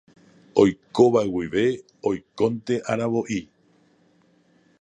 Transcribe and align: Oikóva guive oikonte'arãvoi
Oikóva 0.61 1.21
guive 1.33 1.65
oikonte'arãvoi 2.11 3.41